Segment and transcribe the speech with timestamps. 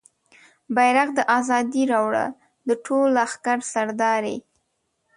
[0.75, 2.25] بیرغ د ازادۍ راوړه
[2.67, 4.37] د ټول لښکر سردارې